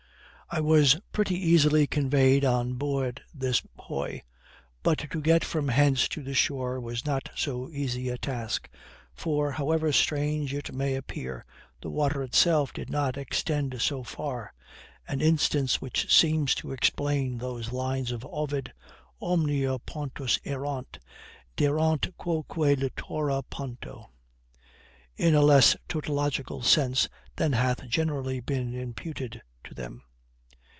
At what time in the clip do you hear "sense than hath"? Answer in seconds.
26.61-27.87